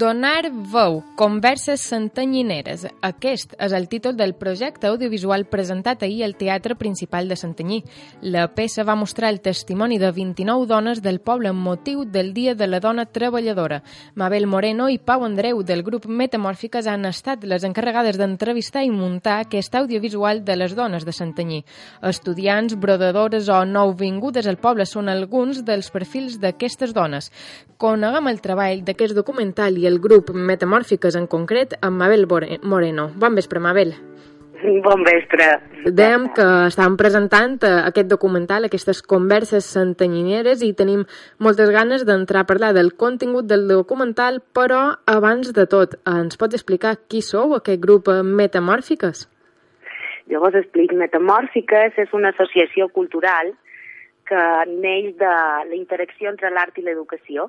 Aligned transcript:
Donar 0.00 0.48
veu, 0.72 1.02
converses 1.14 1.82
santanyineres. 1.84 2.86
Aquest 3.04 3.50
és 3.60 3.72
el 3.76 3.84
títol 3.92 4.14
del 4.16 4.32
projecte 4.32 4.88
audiovisual 4.88 5.42
presentat 5.52 6.06
ahir 6.06 6.22
al 6.24 6.38
Teatre 6.40 6.72
Principal 6.80 7.28
de 7.28 7.36
Santanyí. 7.36 7.82
La 8.22 8.46
peça 8.54 8.86
va 8.88 8.96
mostrar 8.96 9.28
el 9.28 9.42
testimoni 9.44 9.98
de 10.00 10.08
29 10.16 10.64
dones 10.70 11.02
del 11.04 11.18
poble 11.20 11.50
amb 11.52 11.60
motiu 11.60 12.06
del 12.06 12.32
Dia 12.32 12.54
de 12.54 12.68
la 12.70 12.80
Dona 12.80 13.04
Treballadora. 13.04 13.82
Mabel 14.14 14.46
Moreno 14.46 14.86
i 14.88 14.96
Pau 14.96 15.26
Andreu 15.26 15.60
del 15.68 15.82
grup 15.84 16.06
Metamòrfiques 16.08 16.88
han 16.88 17.04
estat 17.04 17.44
les 17.44 17.68
encarregades 17.68 18.16
d'entrevistar 18.16 18.86
i 18.86 18.94
muntar 18.94 19.42
aquest 19.42 19.76
audiovisual 19.76 20.40
de 20.46 20.56
les 20.56 20.78
dones 20.78 21.04
de 21.04 21.12
Santanyí. 21.12 21.60
Estudiants, 22.00 22.78
brodadores 22.80 23.52
o 23.52 23.66
nouvingudes 23.66 24.48
al 24.48 24.56
poble 24.56 24.88
són 24.88 25.12
alguns 25.12 25.60
dels 25.60 25.92
perfils 25.92 26.40
d'aquestes 26.40 26.96
dones. 26.96 27.28
Coneguem 27.80 28.26
el 28.28 28.40
treball 28.40 28.82
d'aquest 28.84 29.16
documental 29.16 29.76
i 29.80 29.89
el 29.90 29.98
grup 30.00 30.30
Metamòrfiques 30.34 31.18
en 31.18 31.26
concret 31.26 31.74
amb 31.82 31.98
Mabel 31.98 32.26
Moreno. 32.62 33.10
Bon 33.18 33.34
vespre, 33.34 33.60
Mabel. 33.60 33.94
Bon 34.84 35.00
vespre. 35.06 35.46
Dèiem 35.88 36.26
que 36.36 36.44
estàvem 36.68 36.98
presentant 37.00 37.54
eh, 37.64 37.70
aquest 37.88 38.10
documental, 38.10 38.66
aquestes 38.68 39.00
converses 39.12 39.64
santanyineres 39.64 40.60
i 40.66 40.74
tenim 40.76 41.06
moltes 41.40 41.72
ganes 41.72 42.04
d'entrar 42.04 42.44
a 42.44 42.48
parlar 42.50 42.74
del 42.76 42.92
contingut 43.00 43.48
del 43.48 43.64
documental, 43.70 44.42
però 44.52 44.82
abans 45.08 45.54
de 45.56 45.64
tot, 45.64 45.96
ens 46.04 46.36
pots 46.36 46.58
explicar 46.58 46.98
qui 47.08 47.22
sou 47.24 47.56
aquest 47.56 47.80
grup 47.80 48.12
Metamòrfiques? 48.12 49.24
Jo 50.30 50.42
vos 50.44 50.54
explico. 50.60 50.98
Metamòrfiques 51.00 51.96
és 52.04 52.12
una 52.12 52.34
associació 52.36 52.90
cultural 52.92 53.54
que 54.28 54.44
neix 54.76 55.16
de 55.18 55.32
la 55.70 55.74
interacció 55.74 56.28
entre 56.30 56.52
l'art 56.52 56.76
i 56.78 56.84
l'educació 56.84 57.48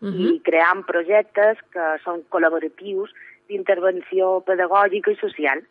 uh 0.00 0.08
-huh. 0.08 0.34
i 0.34 0.40
creant 0.40 0.84
projectes 0.86 1.58
que 1.72 1.86
són 2.04 2.22
col·laboratius 2.30 3.10
d'intervenció 3.48 4.40
pedagògica 4.40 5.10
i 5.10 5.16
social. 5.16 5.62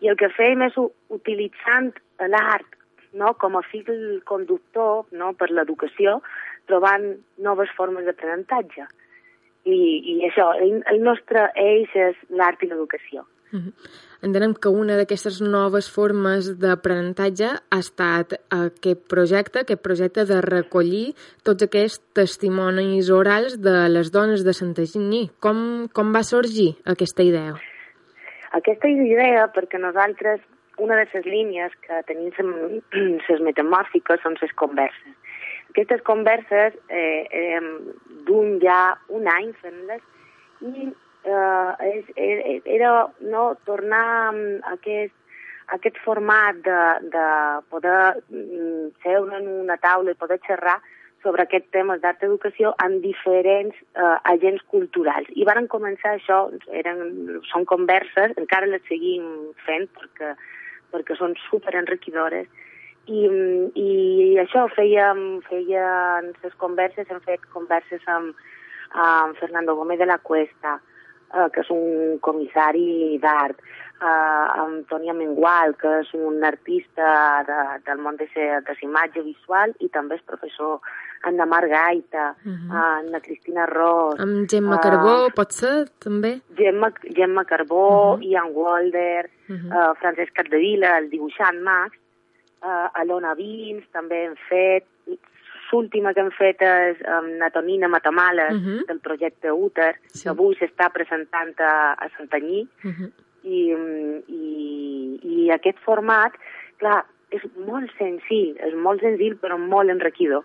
I 0.00 0.08
el 0.08 0.16
que 0.16 0.28
fem 0.28 0.62
és 0.62 0.74
utilitzant 1.08 1.92
l'art 2.18 2.70
no, 3.12 3.34
com 3.34 3.56
a 3.56 3.62
fil 3.62 4.22
conductor 4.24 5.06
no, 5.12 5.32
per 5.32 5.50
l'educació, 5.50 6.20
trobant 6.66 7.16
noves 7.38 7.70
formes 7.76 8.06
d'aprenentatge. 8.06 8.86
I, 9.64 9.78
I 10.12 10.14
això, 10.28 10.52
el, 10.56 10.82
el 10.86 11.02
nostre 11.02 11.50
eix 11.54 11.90
és 11.94 12.16
l'art 12.30 12.62
i 12.62 12.70
l'educació. 12.70 13.26
Entenem 14.20 14.52
que 14.52 14.68
una 14.68 14.98
d'aquestes 14.98 15.40
noves 15.40 15.88
formes 15.90 16.50
d'aprenentatge 16.60 17.48
ha 17.56 17.78
estat 17.80 18.36
aquest 18.52 19.06
projecte, 19.08 19.62
aquest 19.62 19.82
projecte 19.82 20.26
de 20.28 20.42
recollir 20.44 21.14
tots 21.46 21.64
aquests 21.66 22.02
testimonis 22.20 23.10
orals 23.10 23.56
de 23.64 23.74
les 23.88 24.12
dones 24.12 24.44
de 24.44 24.54
Santaginy. 24.56 25.26
Com, 25.40 25.88
com 25.96 26.12
va 26.12 26.22
sorgir 26.26 26.74
aquesta 26.94 27.26
idea? 27.26 27.56
Aquesta 28.60 28.90
idea 28.92 29.48
perquè 29.54 29.80
nosaltres, 29.80 30.44
una 30.78 30.96
de 31.00 31.06
les 31.08 31.26
línies 31.26 31.74
que 31.86 32.02
tenim 32.08 32.30
les 32.92 33.42
metamòrfiques 33.48 34.22
són 34.22 34.36
les 34.42 34.52
converses. 34.60 35.16
Aquestes 35.70 36.02
converses 36.02 36.74
eh, 36.88 37.26
eh, 37.30 37.60
d'un 38.26 38.58
ja 38.62 38.80
un 39.08 39.28
any 39.30 39.52
fent-les 39.62 40.02
i 40.66 40.90
eh, 41.24 41.90
és, 41.90 42.62
era, 42.64 43.08
no, 43.20 43.54
tornar 43.68 44.04
a 44.30 44.74
aquest, 44.74 45.14
a 45.68 45.76
aquest 45.78 45.98
format 46.04 46.60
de, 46.66 46.80
de 47.12 47.26
poder 47.70 48.22
mm, 48.30 48.88
seure 49.04 49.38
en 49.38 49.50
una 49.60 49.76
taula 49.82 50.14
i 50.14 50.20
poder 50.20 50.40
xerrar 50.46 50.80
sobre 51.22 51.44
aquest 51.44 51.66
tema 51.74 51.98
d'art 52.00 52.22
educació 52.24 52.72
amb 52.80 53.02
diferents 53.04 53.76
eh, 53.76 54.16
agents 54.32 54.64
culturals. 54.72 55.28
I 55.36 55.44
van 55.44 55.68
començar 55.68 56.14
això, 56.16 56.46
eren, 56.72 57.40
són 57.50 57.66
converses, 57.68 58.32
encara 58.40 58.70
les 58.70 58.84
seguim 58.88 59.52
fent 59.66 59.86
perquè, 59.98 60.32
perquè 60.94 61.16
són 61.18 61.36
super 61.50 61.76
enriquidores, 61.76 62.48
i, 63.10 63.26
i 63.74 63.90
això 64.40 64.66
fèiem, 64.74 65.40
feien 65.48 66.30
les 66.42 66.54
converses, 66.62 67.08
hem 67.10 67.20
fet 67.24 67.44
converses 67.54 68.04
amb, 68.08 68.36
amb 68.92 69.38
Fernando 69.40 69.74
Gómez 69.76 69.98
de 69.98 70.06
la 70.06 70.18
Cuesta, 70.18 70.78
eh, 71.34 71.48
que 71.52 71.60
és 71.60 71.70
un 71.70 72.18
comissari 72.20 73.18
d'art, 73.22 73.60
eh, 74.00 74.62
Antònia 74.64 75.14
Mengual, 75.14 75.76
que 75.80 76.00
és 76.00 76.10
un 76.14 76.42
artista 76.44 77.42
de, 77.46 77.60
del 77.86 78.02
món 78.02 78.18
de, 78.20 78.28
de 78.34 78.76
imatge 78.82 79.22
visual 79.22 79.74
i 79.80 79.88
també 79.88 80.18
és 80.18 80.26
professor, 80.26 80.80
Anna 81.28 81.44
Mar 81.44 81.66
Gaita, 81.68 82.34
uh 82.44 82.50
-huh. 82.50 82.98
Anna 82.98 83.20
Cristina 83.20 83.66
Ross... 83.66 84.18
Amb 84.20 84.48
Gemma 84.48 84.76
uh, 84.76 84.80
Carbó, 84.80 85.30
pot 85.34 85.52
ser, 85.52 85.90
també? 85.98 86.40
Gemma, 86.56 86.92
Gemma 87.02 87.44
Carbó, 87.44 88.14
uh 88.14 88.18
-huh. 88.18 88.24
Ian 88.24 88.50
Walder, 88.54 89.28
uh 89.48 89.56
-huh. 89.56 89.90
uh, 89.90 89.94
Francesc 90.00 90.32
Capdevila, 90.32 90.98
el 90.98 91.10
dibuixant 91.10 91.60
Max, 91.60 91.98
uh, 92.62 92.88
Alona 92.94 93.34
Vins, 93.34 93.84
també 93.92 94.24
hem 94.24 94.34
fet, 94.48 94.86
l'última 95.72 96.12
que 96.14 96.20
hem 96.20 96.30
fet 96.36 96.62
és 96.62 97.00
amb 97.18 97.36
Natonina 97.40 97.88
Matamala, 97.88 98.48
uh 98.50 98.54
mhm. 98.54 98.66
-huh. 98.66 98.86
del 98.86 99.00
projecte 99.00 99.52
Úter, 99.52 99.94
sí. 100.08 100.22
que 100.22 100.30
avui 100.30 100.54
s'està 100.56 100.90
presentant 100.92 101.54
a, 101.60 101.92
a 101.92 102.08
Santanyí, 102.16 102.68
uh 102.84 102.88
mhm. 102.88 103.04
-huh. 103.04 103.10
I, 103.42 103.74
i, 104.28 105.20
i 105.22 105.50
aquest 105.50 105.78
format, 105.78 106.32
clar, 106.76 107.04
és 107.30 107.42
molt 107.66 107.90
senzill, 107.98 108.56
és 108.58 108.74
molt 108.74 109.00
senzill 109.00 109.38
però 109.40 109.56
molt 109.58 109.90
enriquidor. 109.90 110.44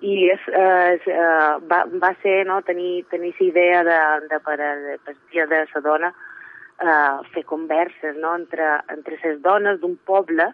I 0.00 0.30
és, 0.30 0.42
és, 0.48 1.06
uh, 1.10 1.58
va, 1.70 1.82
va 2.02 2.12
ser 2.22 2.46
no, 2.46 2.60
tenir, 2.62 3.04
tenir 3.10 3.32
aquesta 3.32 3.44
idea 3.44 3.82
de, 3.82 3.98
de, 4.30 4.38
per, 4.44 4.56
de, 4.56 4.98
per 5.04 5.14
dia 5.32 5.46
de 5.46 5.64
la 5.74 5.80
dona 5.80 6.12
uh, 6.12 7.26
fer 7.34 7.44
converses 7.44 8.16
no, 8.16 8.36
entre, 8.38 8.68
entre 8.94 9.18
les 9.24 9.40
dones 9.42 9.80
d'un 9.80 9.96
poble 10.06 10.52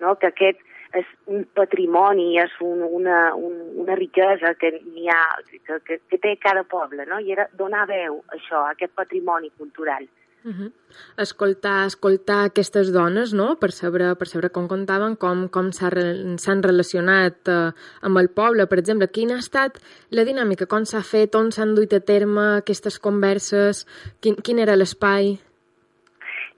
no, 0.00 0.14
que 0.20 0.28
aquest 0.28 0.60
és 0.94 1.08
un 1.26 1.44
patrimoni, 1.54 2.36
és 2.38 2.52
un, 2.60 2.82
una, 2.82 3.34
un, 3.34 3.56
una 3.82 3.96
riquesa 3.98 4.54
que, 4.60 4.70
hi 4.94 5.08
ha, 5.10 5.22
que, 5.50 5.80
que, 5.86 5.98
que 6.10 6.18
té 6.22 6.36
cada 6.42 6.62
poble, 6.64 7.06
no? 7.06 7.18
I 7.20 7.32
era 7.32 7.48
donar 7.58 7.86
veu 7.90 8.22
a 8.28 8.36
això, 8.38 8.62
a 8.62 8.76
aquest 8.76 8.94
patrimoni 8.94 9.50
cultural. 9.58 10.06
Uh 10.46 10.52
-huh. 10.52 10.72
Escoltar, 11.18 11.86
escoltar 11.86 12.44
aquestes 12.44 12.92
dones, 12.92 13.34
no?, 13.34 13.56
per 13.56 13.72
saber, 13.72 14.14
per 14.16 14.28
saber 14.28 14.50
com 14.52 14.68
contaven, 14.68 15.16
com, 15.16 15.48
com 15.48 15.72
s'han 15.72 16.62
relacionat 16.62 17.36
eh, 17.48 17.72
amb 18.02 18.18
el 18.18 18.28
poble, 18.28 18.66
per 18.66 18.78
exemple. 18.78 19.08
Quina 19.08 19.34
ha 19.34 19.38
estat 19.38 19.80
la 20.10 20.22
dinàmica? 20.22 20.66
Com 20.66 20.84
s'ha 20.84 21.02
fet? 21.02 21.34
On 21.34 21.50
s'han 21.50 21.74
duit 21.74 21.92
a 21.92 22.00
terme 22.00 22.58
aquestes 22.58 23.00
converses? 23.00 23.86
Quin, 24.20 24.36
quin 24.36 24.58
era 24.60 24.76
l'espai? 24.76 25.40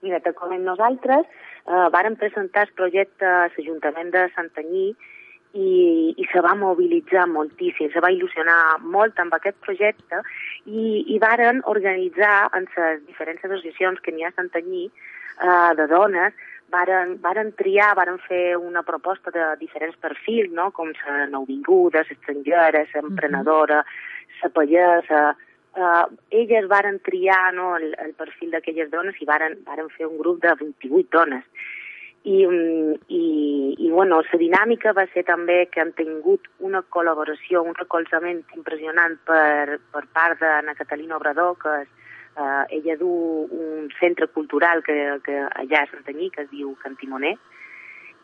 Mira, 0.03 0.19
te 0.19 0.33
com 0.33 0.49
nosaltres, 0.63 1.25
eh, 1.69 1.87
varen 1.93 2.17
presentar 2.17 2.67
el 2.67 2.73
projecte 2.73 3.25
a 3.25 3.47
l'Ajuntament 3.53 4.11
de 4.15 4.25
Santanyí 4.35 4.89
i, 5.53 5.69
i 6.17 6.27
se 6.31 6.41
va 6.45 6.53
mobilitzar 6.57 7.25
moltíssim, 7.29 7.89
se 7.93 8.01
va 8.03 8.11
il·lusionar 8.13 8.79
molt 8.81 9.17
amb 9.21 9.33
aquest 9.37 9.57
projecte 9.65 10.21
i, 10.65 11.05
i 11.13 11.17
varen 11.21 11.63
organitzar 11.65 12.49
en 12.57 12.69
les 12.75 13.01
diferents 13.07 13.45
associacions 13.45 14.01
que 14.01 14.13
n'hi 14.13 14.25
ha 14.25 14.33
a 14.33 14.37
Santanyí 14.37 14.85
eh, 14.89 15.71
de 15.79 15.87
dones, 15.89 16.33
varen, 16.69 17.17
varen 17.21 17.51
triar, 17.57 17.95
varen 17.97 18.19
fer 18.27 18.57
una 18.57 18.83
proposta 18.83 19.33
de 19.33 19.55
diferents 19.61 19.97
perfils, 19.97 20.53
no? 20.53 20.69
com 20.71 20.93
la 21.05 21.25
nouvinguda, 21.31 22.05
l'estrangera, 22.05 22.85
l'emprenedora, 22.93 23.83
la 24.43 24.49
pallesa, 24.53 25.23
eh, 25.75 26.05
elles 26.29 26.67
varen 26.67 26.99
triar 26.99 27.53
no, 27.53 27.75
el, 27.77 27.93
el 27.99 28.13
perfil 28.13 28.51
d'aquelles 28.51 28.89
dones 28.91 29.19
i 29.21 29.27
varen, 29.27 29.59
varen 29.65 29.89
fer 29.95 30.07
un 30.07 30.17
grup 30.17 30.41
de 30.43 30.55
28 30.61 31.09
dones. 31.17 31.45
I, 32.23 32.45
mm, 32.45 32.95
i, 33.15 33.75
i 33.79 33.91
bueno, 33.91 34.19
la 34.21 34.39
dinàmica 34.41 34.91
va 34.93 35.05
ser 35.13 35.23
també 35.27 35.61
que 35.71 35.79
han 35.81 35.93
tingut 35.95 36.49
una 36.59 36.81
col·laboració, 36.95 37.63
un 37.63 37.77
recolzament 37.77 38.41
impressionant 38.57 39.15
per, 39.25 39.79
per 39.93 40.03
part 40.13 40.41
d'Anna 40.41 40.75
Catalina 40.75 41.15
Obrador, 41.15 41.55
que 41.61 41.77
és, 41.85 41.93
eh, 42.35 42.65
ella 42.79 42.97
du 42.99 43.11
un 43.51 43.87
centre 43.99 44.27
cultural 44.27 44.83
que, 44.83 44.97
que 45.23 45.45
allà 45.47 45.85
a 45.85 45.91
Santanyí, 45.93 46.29
que 46.35 46.43
es 46.43 46.51
diu 46.51 46.75
Cantimoner, 46.83 47.37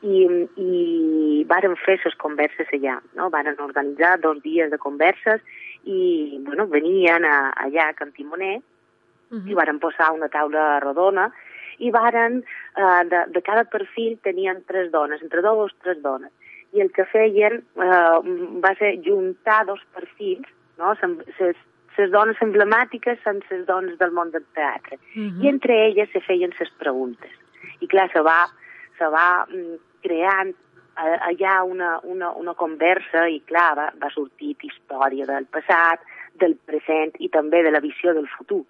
i, 0.04 0.26
i 0.60 1.44
varen 1.48 1.78
fer 1.82 1.98
les 2.04 2.18
converses 2.22 2.68
allà, 2.76 3.00
no? 3.16 3.30
varen 3.34 3.56
organitzar 3.64 4.20
dos 4.20 4.42
dies 4.44 4.70
de 4.72 4.78
converses 4.78 5.42
i 5.86 6.38
bueno, 6.46 6.68
venien 6.68 7.26
a, 7.26 7.52
allà 7.66 7.90
a 7.90 7.94
Can 7.94 8.12
Timoner 8.12 8.58
uh 8.58 9.38
-huh. 9.38 9.50
i 9.50 9.54
varen 9.54 9.80
posar 9.80 10.12
una 10.12 10.30
taula 10.30 10.80
rodona 10.80 11.32
i 11.78 11.92
varen, 11.92 12.44
eh, 12.78 13.04
de, 13.10 13.26
de 13.28 13.42
cada 13.42 13.64
perfil 13.64 14.18
tenien 14.24 14.64
tres 14.68 14.92
dones, 14.92 15.22
entre 15.22 15.42
dos 15.42 15.72
o 15.72 15.84
tres 15.84 16.02
dones. 16.02 16.32
I 16.74 16.82
el 16.82 16.92
que 16.92 17.06
feien 17.06 17.62
eh, 17.76 18.20
va 18.64 18.76
ser 18.80 18.98
juntar 19.04 19.66
dos 19.66 19.82
perfils, 19.94 20.48
no? 20.78 20.94
les 21.98 22.12
dones 22.12 22.42
emblemàtiques 22.44 23.22
són 23.24 23.40
les 23.50 23.66
dones 23.66 23.98
del 24.00 24.12
món 24.12 24.32
del 24.32 24.44
teatre. 24.54 24.98
Uh 25.16 25.22
-huh. 25.22 25.44
I 25.44 25.48
entre 25.48 25.74
elles 25.88 26.10
se 26.12 26.20
feien 26.20 26.52
les 26.60 26.72
preguntes. 26.78 27.32
I 27.80 27.88
clar, 27.88 28.12
se 28.12 28.20
va, 28.20 28.48
se 28.98 29.06
va 29.06 29.46
mm, 29.48 29.76
creant 30.02 30.56
allà 30.96 31.62
una, 31.64 32.00
una, 32.04 32.32
una 32.36 32.54
conversa 32.54 33.28
i 33.28 33.42
clar, 33.46 33.74
va, 33.76 33.88
va 34.00 34.10
sortir 34.14 34.56
història 34.62 35.26
del 35.26 35.46
passat, 35.46 36.02
del 36.40 36.56
present 36.66 37.16
i 37.20 37.30
també 37.30 37.64
de 37.64 37.72
la 37.72 37.84
visió 37.84 38.14
del 38.14 38.28
futur. 38.28 38.64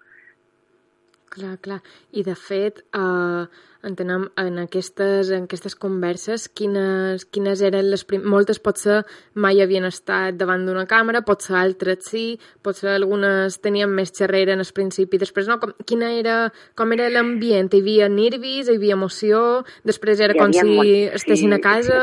Clar, 1.30 1.56
clar. 1.60 1.80
I 2.12 2.22
de 2.22 2.34
fet, 2.38 2.78
eh, 2.94 3.46
entenem 3.86 4.28
en 4.38 4.58
aquestes, 4.62 5.30
en 5.34 5.46
aquestes 5.46 5.74
converses 5.78 6.46
quines, 6.48 7.24
quines 7.34 7.62
eren 7.66 7.90
les 7.90 8.04
prim... 8.08 8.22
Moltes 8.26 8.60
potser 8.62 9.00
mai 9.34 9.60
havien 9.62 9.86
estat 9.88 10.38
davant 10.38 10.64
d'una 10.66 10.86
càmera, 10.90 11.24
potser 11.26 11.56
altres 11.60 12.06
sí, 12.10 12.24
potser 12.62 12.94
algunes 12.94 13.58
tenien 13.62 13.90
més 13.90 14.14
xerrera 14.16 14.54
en 14.56 14.62
el 14.64 14.72
principi, 14.74 15.20
després 15.22 15.50
no. 15.50 15.58
Com, 15.62 15.74
quina 15.86 16.12
era, 16.18 16.38
com 16.78 16.94
era 16.96 17.10
l'ambient? 17.12 17.72
Hi 17.74 17.82
havia 17.82 18.08
nervis, 18.12 18.70
hi 18.70 18.78
havia 18.78 18.96
emoció, 18.98 19.42
després 19.86 20.22
era 20.22 20.38
com 20.38 20.54
si 20.54 20.64
molt... 20.70 21.20
estessin 21.20 21.52
sí. 21.52 21.58
a 21.58 21.62
casa... 21.62 22.00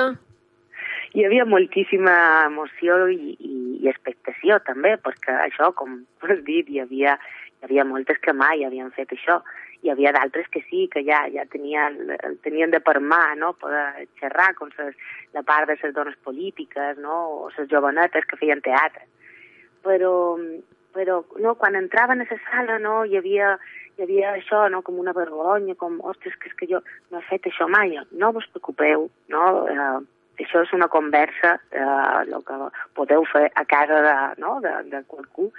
Hi 1.13 1.27
havia 1.27 1.43
moltíssima 1.45 2.13
emoció 2.47 2.95
i, 3.13 3.35
i, 3.37 3.57
i 3.85 3.89
expectació 3.91 4.55
també, 4.65 4.95
perquè 4.97 5.35
això, 5.43 5.67
com 5.77 5.99
has 6.25 6.39
dit, 6.41 6.71
hi 6.73 6.81
havia 6.81 7.13
hi 7.63 7.65
havia 7.65 7.85
moltes 7.85 8.17
que 8.19 8.33
mai 8.33 8.65
havien 8.65 8.91
fet 8.91 9.13
això. 9.15 9.39
Hi 9.83 9.91
havia 9.91 10.11
d'altres 10.15 10.47
que 10.51 10.61
sí, 10.69 10.87
que 10.91 11.03
ja 11.03 11.23
ja 11.31 11.45
tenien, 11.51 11.95
tenien 12.43 12.71
de 12.71 12.79
per 12.79 12.99
mà, 12.99 13.35
no?, 13.39 13.53
poder 13.53 14.07
xerrar, 14.19 14.53
com 14.55 14.69
ses, 14.75 14.95
la 15.33 15.43
part 15.43 15.67
de 15.67 15.77
les 15.81 15.93
dones 15.95 16.15
polítiques, 16.23 16.97
no?, 16.97 17.15
o 17.45 17.49
les 17.55 17.69
jovenetes 17.71 18.25
que 18.27 18.39
feien 18.39 18.61
teatre. 18.61 19.07
Però, 19.83 20.13
però 20.95 21.21
no, 21.39 21.55
quan 21.55 21.75
entraven 21.75 22.23
a 22.23 22.27
la 22.29 22.39
sala, 22.49 22.79
no, 22.79 23.03
hi 23.05 23.17
havia, 23.19 23.57
hi 23.97 24.03
havia 24.03 24.33
això, 24.33 24.67
no?, 24.71 24.81
com 24.83 24.99
una 24.99 25.15
vergonya, 25.15 25.75
com, 25.75 25.99
ostres, 26.03 26.35
que 26.39 26.51
és 26.51 26.57
que 26.59 26.67
jo 26.71 26.83
no 27.11 27.19
he 27.19 27.27
fet 27.29 27.47
això 27.47 27.67
mai. 27.67 27.95
No 28.11 28.33
vos 28.35 28.47
preocupeu, 28.51 29.07
no?, 29.31 29.45
eh, 29.67 30.01
això 30.43 30.63
és 30.63 30.75
una 30.75 30.87
conversa, 30.91 31.57
eh, 31.71 31.87
el 32.23 32.35
que 32.43 32.59
podeu 32.95 33.23
fer 33.31 33.49
a 33.55 33.63
casa 33.63 33.99
de, 34.03 34.17
no, 34.43 34.59
de, 34.63 34.75
de 34.91 35.03
qualcú, 35.07 35.51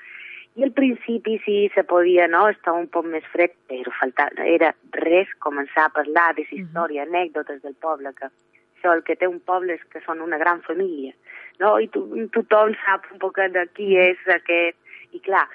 i 0.54 0.62
al 0.62 0.72
principi 0.72 1.38
sí 1.44 1.70
se 1.74 1.82
podia, 1.84 2.28
no?, 2.30 2.46
estava 2.48 2.78
un 2.78 2.86
poc 2.86 3.06
més 3.10 3.24
fred, 3.32 3.54
però 3.70 3.90
faltava, 3.98 4.46
era 4.46 4.70
res 5.02 5.30
començar 5.42 5.88
a 5.88 5.94
parlar 5.96 6.28
de 6.34 6.46
la 6.46 6.58
història, 6.58 7.04
mm 7.04 7.08
-hmm. 7.08 7.16
anècdotes 7.16 7.62
del 7.62 7.74
poble, 7.74 8.12
que 8.14 8.26
això 8.28 8.94
el 8.94 9.02
que 9.02 9.16
té 9.16 9.26
un 9.26 9.40
poble 9.40 9.74
és 9.74 9.84
que 9.90 10.00
són 10.06 10.20
una 10.20 10.38
gran 10.38 10.62
família, 10.62 11.12
no? 11.58 11.78
I 11.80 11.88
tu, 11.88 12.00
tothom 12.30 12.74
sap 12.84 13.10
un 13.12 13.18
poc 13.18 13.36
de 13.36 13.66
qui 13.74 13.96
és 13.96 14.18
aquest... 14.28 14.76
I 15.14 15.20
clar, 15.20 15.48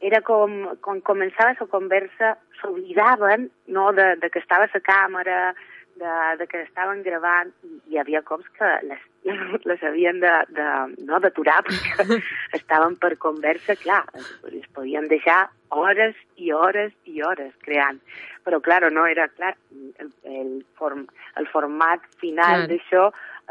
era 0.00 0.20
com, 0.22 0.76
quan 0.80 1.00
començava 1.00 1.54
la 1.60 1.66
conversa, 1.66 2.36
s'oblidaven 2.60 3.50
no, 3.66 3.92
de, 3.92 4.16
de 4.16 4.30
que 4.30 4.38
estava 4.38 4.68
la 4.72 4.80
càmera, 4.80 5.54
de, 5.98 6.14
de 6.38 6.46
que 6.46 6.62
estaven 6.62 7.02
gravant 7.02 7.50
i 7.66 7.92
hi 7.92 8.00
havia 8.00 8.22
cops 8.26 8.48
que 8.58 8.70
les, 8.88 9.04
les 9.70 9.84
havien 9.84 10.20
de, 10.22 10.32
de, 10.56 10.66
no, 11.08 11.20
d'aturar 11.24 11.60
perquè 11.66 12.18
estaven 12.58 12.96
per 13.02 13.14
conversa, 13.22 13.76
clar, 13.82 14.04
es, 14.18 14.66
podien 14.74 15.08
deixar 15.10 15.46
hores 15.74 16.16
i 16.36 16.52
hores 16.52 16.92
i 17.04 17.22
hores 17.22 17.54
creant. 17.64 18.00
Però, 18.46 18.60
clar, 18.64 18.86
no 18.92 19.04
era 19.06 19.28
clar, 19.28 19.54
el, 20.00 20.12
el, 20.24 20.52
form, 20.78 21.06
el 21.36 21.48
format 21.52 22.04
final 22.22 22.64
clar. 22.64 22.68
d'això 22.70 23.08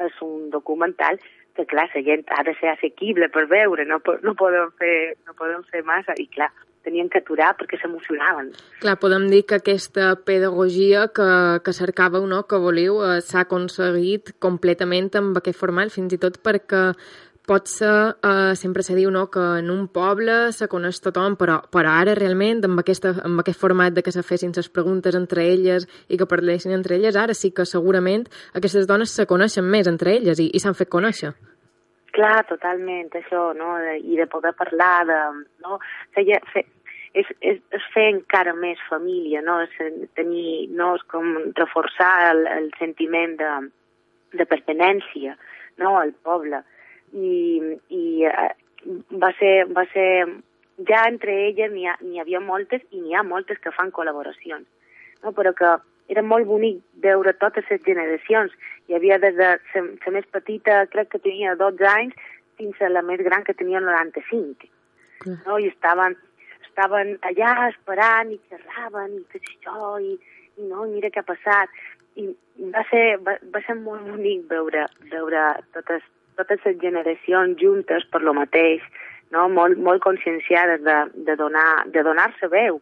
és 0.07 0.21
un 0.25 0.49
documental 0.53 1.19
que, 1.57 1.65
clar, 1.65 1.87
la 1.93 2.03
gent 2.05 2.23
ha 2.33 2.43
de 2.45 2.53
ser 2.61 2.71
assequible 2.73 3.29
per 3.33 3.47
veure, 3.49 3.85
no, 3.89 3.99
no, 4.23 4.33
podem 4.37 4.71
fer, 4.81 5.17
no 5.25 5.37
podem 5.37 5.65
fer 5.71 5.83
massa, 5.85 6.15
i 6.21 6.27
clar, 6.33 6.51
tenien 6.87 7.11
que 7.11 7.21
aturar 7.21 7.53
perquè 7.59 7.79
s'emocionaven. 7.81 8.53
Clar, 8.81 8.97
podem 9.03 9.27
dir 9.31 9.43
que 9.49 9.59
aquesta 9.59 10.13
pedagogia 10.27 11.09
que, 11.11 11.29
que 11.63 11.75
cercàveu, 11.75 12.25
no?, 12.29 12.45
que 12.47 12.59
voleu, 12.63 13.03
eh, 13.03 13.19
s'ha 13.21 13.43
aconseguit 13.45 14.37
completament 14.43 15.11
amb 15.19 15.37
aquest 15.39 15.59
format, 15.59 15.91
fins 15.93 16.15
i 16.15 16.21
tot 16.21 16.39
perquè 16.43 16.91
pot 17.47 17.69
ser, 17.71 18.15
eh, 18.27 18.55
sempre 18.59 18.83
se 18.83 18.93
diu 18.93 19.09
no, 19.09 19.29
que 19.31 19.39
en 19.61 19.69
un 19.71 19.87
poble 19.87 20.51
se 20.51 20.67
coneix 20.67 20.99
tothom, 20.99 21.37
però, 21.39 21.61
però 21.71 21.93
ara 21.95 22.15
realment 22.17 22.59
amb, 22.67 22.81
aquesta, 22.83 23.13
amb 23.23 23.39
aquest 23.39 23.61
format 23.61 23.95
de 23.95 24.03
que 24.03 24.11
se 24.11 24.23
fessin 24.23 24.51
les 24.55 24.67
preguntes 24.67 25.15
entre 25.15 25.47
elles 25.53 25.87
i 26.11 26.19
que 26.19 26.27
parlessin 26.27 26.75
entre 26.75 26.99
elles, 26.99 27.15
ara 27.15 27.33
sí 27.33 27.53
que 27.55 27.65
segurament 27.65 28.27
aquestes 28.53 28.87
dones 28.87 29.15
se 29.15 29.25
coneixen 29.25 29.63
més 29.63 29.87
entre 29.87 30.17
elles 30.17 30.43
i, 30.43 30.49
i 30.51 30.59
s'han 30.59 30.75
fet 30.75 30.91
conèixer. 30.91 31.31
Clar, 32.17 32.43
totalment, 32.49 33.11
això, 33.15 33.53
no? 33.55 33.77
I 33.95 34.17
de 34.17 34.27
poder 34.27 34.51
parlar, 34.57 35.05
de, 35.07 35.17
no? 35.63 35.79
Feia, 36.17 36.41
fe, 36.51 36.65
és, 37.13 37.27
és, 37.41 37.59
és 37.73 37.87
fer 37.93 38.07
encara 38.11 38.53
més 38.57 38.79
família, 38.89 39.41
no? 39.45 39.59
És 39.65 39.75
tenir, 40.17 40.69
no? 40.75 40.93
És 40.97 41.05
com 41.11 41.29
reforçar 41.57 42.11
el, 42.31 42.45
el 42.51 42.71
sentiment 42.79 43.37
de, 43.39 43.51
de 44.37 44.47
pertenència, 44.49 45.37
no? 45.81 45.95
Al 45.99 46.13
poble. 46.27 46.63
I, 47.13 47.75
i 47.93 48.03
eh, 48.27 48.49
va 49.23 49.31
ser, 49.39 49.53
va 49.73 49.85
ser, 49.93 50.09
ja 50.87 51.03
entre 51.09 51.35
elles 51.47 51.71
n'hi 51.73 51.87
ha, 51.87 51.97
havia 52.21 52.41
moltes 52.43 52.83
i 52.91 53.01
n'hi 53.01 53.15
ha 53.15 53.23
moltes 53.25 53.61
que 53.63 53.73
fan 53.75 53.93
col·laboracions, 53.95 54.67
no? 55.23 55.33
Però 55.35 55.53
que 55.57 55.77
era 56.07 56.23
molt 56.23 56.47
bonic 56.47 56.79
veure 57.03 57.33
totes 57.35 57.67
les 57.71 57.83
generacions. 57.83 58.53
Hi 58.87 58.95
havia 58.95 59.17
des 59.19 59.35
de 59.35 59.49
la 59.75 60.13
més 60.15 60.27
petita, 60.31 60.85
crec 60.91 61.11
que 61.11 61.23
tenia 61.23 61.55
12 61.59 61.87
anys, 61.91 62.15
fins 62.57 62.79
a 62.81 62.89
la 62.89 63.03
més 63.05 63.21
gran 63.25 63.43
que 63.43 63.55
tenia 63.57 63.81
95. 63.83 64.69
No? 65.45 65.57
I 65.59 65.67
estaven, 65.69 66.15
estaven 66.77 67.17
allà 67.25 67.69
esperant 67.71 68.29
i 68.31 68.39
xerraven 68.49 69.17
i 69.17 69.23
tot 69.33 69.49
això 69.49 69.97
i, 69.97 70.13
i 70.61 70.69
no, 70.69 70.85
mira 70.85 71.09
què 71.09 71.23
ha 71.23 71.25
passat. 71.25 71.73
I 72.17 72.29
va 72.73 72.83
ser, 72.91 73.17
va, 73.25 73.37
va 73.53 73.61
ser 73.65 73.75
molt 73.81 74.05
bonic 74.05 74.45
veure, 74.49 74.85
veure 75.11 75.43
totes, 75.73 76.05
totes 76.37 76.61
les 76.65 76.77
generacions 76.81 77.57
juntes 77.57 78.05
per 78.11 78.21
lo 78.21 78.33
mateix, 78.37 78.85
no? 79.33 79.49
molt, 79.49 79.77
molt 79.77 80.03
conscienciades 80.05 80.83
de, 80.85 80.97
de 81.25 81.35
donar-se 81.35 81.91
de 81.93 82.03
donar 82.05 82.29
veu 82.53 82.81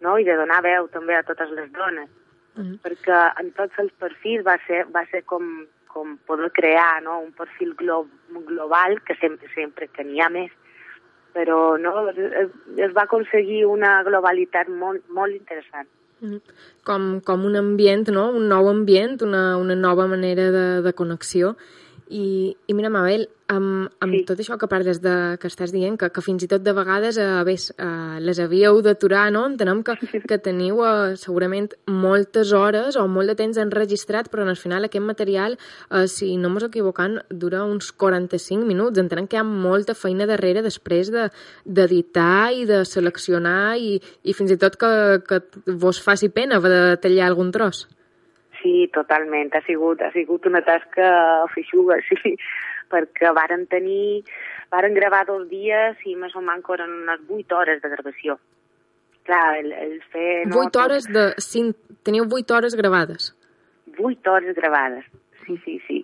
no? 0.00 0.18
i 0.18 0.24
de 0.24 0.36
donar 0.36 0.62
veu 0.64 0.88
també 0.92 1.16
a 1.16 1.24
totes 1.24 1.50
les 1.50 1.70
dones 1.72 2.08
-hmm. 2.56 2.78
perquè 2.82 3.20
en 3.40 3.52
tots 3.52 3.78
els 3.78 3.92
perfils 4.00 4.44
va 4.44 4.56
ser, 4.66 4.84
va 4.92 5.04
ser 5.10 5.22
com, 5.24 5.66
com 5.92 6.16
poder 6.26 6.50
crear 6.52 7.02
no? 7.02 7.20
un 7.20 7.32
perfil 7.32 7.74
glo 7.74 8.06
global, 8.48 9.00
que 9.02 9.14
sempre, 9.20 9.48
sempre 9.54 9.88
que 9.88 10.04
n'hi 10.04 10.20
ha 10.20 10.28
més, 10.28 10.50
però 11.36 11.76
no, 11.76 11.92
es, 12.14 12.50
es 12.80 12.96
va 12.96 13.04
aconseguir 13.04 13.66
una 13.68 14.00
globalitat 14.06 14.72
molt, 14.72 15.04
molt 15.12 15.36
interessant. 15.36 15.88
Com, 16.88 17.08
com 17.20 17.44
un 17.44 17.58
ambient, 17.60 18.06
no? 18.16 18.30
un 18.38 18.48
nou 18.48 18.70
ambient, 18.72 19.18
una, 19.26 19.42
una 19.60 19.76
nova 19.76 20.06
manera 20.08 20.48
de, 20.54 20.66
de 20.86 20.92
connexió. 20.96 21.52
I, 22.08 22.56
i 22.66 22.74
mira, 22.74 22.90
Mabel, 22.92 23.26
amb, 23.50 23.88
amb 24.02 24.14
sí. 24.14 24.20
tot 24.28 24.38
això 24.42 24.56
que 24.58 24.68
parles 24.70 25.00
de, 25.02 25.14
que 25.42 25.48
estàs 25.50 25.72
dient, 25.74 25.96
que, 25.98 26.08
que 26.14 26.22
fins 26.22 26.44
i 26.44 26.48
tot 26.50 26.62
de 26.62 26.74
vegades 26.76 27.18
eh, 27.18 27.26
ves, 27.46 27.68
eh, 27.82 28.18
les 28.22 28.38
havíeu 28.42 28.78
d'aturar, 28.82 29.24
no? 29.34 29.42
Entenem 29.50 29.82
que, 29.86 29.96
que 30.26 30.38
teniu 30.42 30.82
eh, 30.86 31.16
segurament 31.18 31.72
moltes 31.90 32.52
hores 32.54 32.98
o 33.00 33.06
molt 33.10 33.32
de 33.32 33.36
temps 33.42 33.58
enregistrat, 33.62 34.30
però 34.30 34.46
al 34.46 34.60
final 34.60 34.86
aquest 34.86 35.06
material, 35.06 35.58
eh, 35.90 36.06
si 36.10 36.32
no 36.38 36.52
m'ho 36.52 36.62
equivocant, 36.68 37.18
dura 37.30 37.64
uns 37.66 37.90
45 37.90 38.66
minuts. 38.68 39.02
Entenem 39.02 39.26
que 39.26 39.38
hi 39.38 39.42
ha 39.42 39.46
molta 39.46 39.98
feina 39.98 40.30
darrere 40.30 40.62
després 40.66 41.10
d'editar 41.10 42.52
de, 42.52 42.62
i 42.62 42.70
de 42.70 42.84
seleccionar 42.86 43.76
i, 43.82 43.96
i 44.22 44.34
fins 44.36 44.54
i 44.54 44.60
tot 44.62 44.78
que, 44.78 44.94
que 45.26 45.42
vos 45.74 46.02
faci 46.02 46.30
pena 46.30 46.62
de 46.62 46.96
tallar 47.02 47.30
algun 47.30 47.50
tros. 47.54 47.86
Sí, 48.66 48.90
totalment. 48.92 49.54
Ha 49.54 49.62
sigut, 49.62 50.00
ha 50.02 50.10
sigut 50.10 50.46
una 50.50 50.62
tasca 50.66 51.08
feixuga, 51.54 52.00
sí, 52.08 52.34
perquè 52.90 53.30
varen 53.36 53.66
tenir, 53.70 54.24
varen 54.74 54.96
gravar 54.96 55.22
dos 55.28 55.46
dies 55.52 56.02
i 56.10 56.16
més 56.18 56.34
o 56.34 56.42
menys 56.42 56.66
eren 56.74 56.96
unes 57.04 57.22
vuit 57.28 57.52
hores 57.54 57.78
de 57.82 57.92
gravació. 57.94 58.38
Clar, 59.26 59.58
el, 59.60 59.70
el 59.72 59.94
fer... 60.10 60.46
No, 60.50 60.58
vuit 60.58 60.78
hores 60.82 61.06
de... 61.14 61.28
Cinc, 61.42 61.78
teniu 62.06 62.26
vuit 62.30 62.50
hores 62.50 62.74
gravades? 62.78 63.30
Vuit 63.98 64.26
hores 64.26 64.58
gravades, 64.58 65.06
sí, 65.44 65.58
sí, 65.64 65.78
sí. 65.86 66.02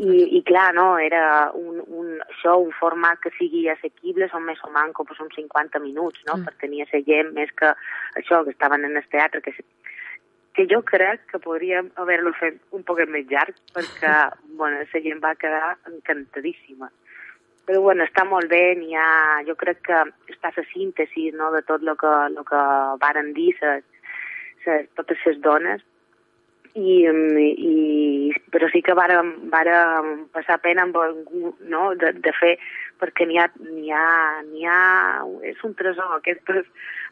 I, 0.00 0.12
i 0.38 0.40
clar, 0.48 0.70
no, 0.76 0.86
era 1.00 1.24
un, 1.56 1.80
un, 1.84 2.14
això, 2.24 2.58
un 2.60 2.72
format 2.76 3.20
que 3.24 3.32
sigui 3.38 3.66
assequible, 3.72 4.28
són 4.32 4.44
més 4.48 4.60
o 4.64 4.72
menys 4.72 4.96
com 4.96 5.08
uns 5.08 5.36
50 5.40 5.80
minuts, 5.84 6.20
no?, 6.28 6.36
mm. 6.36 6.48
per 6.48 6.60
tenir 6.60 6.84
a 6.84 7.00
gent 7.08 7.32
més 7.36 7.52
que 7.56 7.72
això, 8.20 8.44
que 8.44 8.56
estaven 8.56 8.88
en 8.88 8.96
el 9.00 9.08
teatre, 9.12 9.40
que 9.44 9.52
que 10.54 10.66
jo 10.70 10.82
crec 10.84 11.24
que 11.30 11.40
podríem 11.40 11.90
haver-lo 11.96 12.32
fet 12.38 12.58
un 12.76 12.82
poc 12.84 13.00
més 13.08 13.28
llarg 13.30 13.56
perquè, 13.74 14.16
bueno, 14.60 14.82
la 14.82 15.04
gent 15.06 15.22
va 15.22 15.36
quedar 15.40 15.76
encantadíssima. 15.90 16.90
Però, 17.62 17.80
bueno, 17.80 18.02
està 18.04 18.24
molt 18.26 18.50
bé, 18.50 18.74
n'hi 18.74 18.96
ha, 18.98 19.42
jo 19.46 19.54
crec 19.56 19.84
que 19.86 20.02
està 20.32 20.50
la 20.56 20.64
síntesi, 20.72 21.30
no?, 21.38 21.52
de 21.54 21.62
tot 21.62 21.84
el 21.86 21.94
que, 21.96 22.12
lo 22.34 22.42
que 22.44 22.62
varen 22.98 23.30
dir 23.36 23.52
ses, 23.60 23.84
ses, 24.64 24.88
totes 24.98 25.22
les 25.28 25.38
dones, 25.40 25.84
i, 26.74 27.02
i, 27.04 28.32
però 28.52 28.68
sí 28.72 28.80
que 28.84 28.94
vàrem, 28.96 29.34
vàrem 29.52 30.12
passar 30.32 30.60
pena 30.64 30.86
amb 30.86 30.96
algú, 30.96 31.52
no?, 31.68 31.92
de, 32.00 32.14
de 32.24 32.32
fer, 32.38 32.54
perquè 33.02 33.26
n'hi 33.28 33.40
ha, 33.40 33.48
n'hi 33.66 33.92
ha, 33.92 34.06
ha, 34.72 35.26
és 35.48 35.60
un 35.66 35.74
tresor 35.78 36.16
aquestes, 36.16 36.64